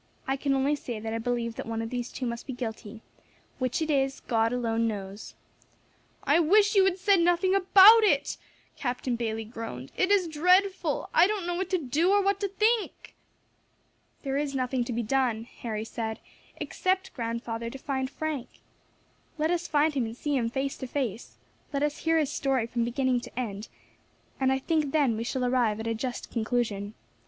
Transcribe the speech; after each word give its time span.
I 0.27 0.35
can 0.35 0.55
only 0.55 0.75
say 0.75 0.99
that 0.99 1.13
I 1.13 1.19
believe 1.19 1.53
that 1.57 1.67
one 1.67 1.79
of 1.79 1.91
these 1.91 2.11
two 2.11 2.25
must 2.25 2.47
be 2.47 2.53
guilty; 2.53 3.03
which 3.59 3.83
it 3.83 3.91
is, 3.91 4.19
God 4.21 4.51
alone 4.51 4.87
knows." 4.87 5.35
"I 6.23 6.39
wish 6.39 6.73
you 6.73 6.85
had 6.85 6.97
said 6.97 7.19
nothing 7.19 7.53
about 7.53 8.03
it," 8.03 8.37
Captain 8.75 9.15
Bayley 9.15 9.45
groaned, 9.45 9.91
"it 9.95 10.09
is 10.09 10.27
dreadful; 10.27 11.07
I 11.13 11.27
don't 11.27 11.45
know 11.45 11.53
what 11.53 11.69
to 11.69 11.77
do 11.77 12.09
or 12.11 12.19
what 12.19 12.39
to 12.39 12.47
think." 12.47 13.13
"There 14.23 14.37
is 14.37 14.55
nothing 14.55 14.83
to 14.85 14.91
be 14.93 15.03
done," 15.03 15.43
Harry 15.43 15.85
said, 15.85 16.17
"except, 16.57 17.13
grandfather, 17.13 17.69
to 17.69 17.77
find 17.77 18.09
Frank. 18.09 18.49
Let 19.37 19.51
us 19.51 19.67
find 19.67 19.93
him 19.93 20.07
and 20.07 20.17
see 20.17 20.35
him 20.35 20.49
face 20.49 20.77
to 20.77 20.87
face; 20.87 21.37
let 21.71 21.83
us 21.83 21.97
hear 21.99 22.17
his 22.17 22.31
story 22.31 22.65
from 22.65 22.83
beginning 22.85 23.19
to 23.19 23.39
end, 23.39 23.67
and 24.39 24.51
I 24.51 24.57
think 24.57 24.93
then 24.93 25.15
we 25.15 25.23
shall 25.23 25.45
arrive 25.45 25.79
at 25.79 25.85
a 25.85 25.93
just 25.93 26.31
conclusion. 26.31 26.95